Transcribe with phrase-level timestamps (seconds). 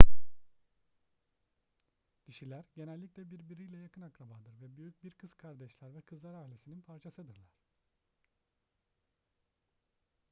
[2.27, 7.53] dişiler genellikle birbiriyle yakın akrabadır ve büyük bir kız kardeşler ve kızlar ailesinin parçasıdırlar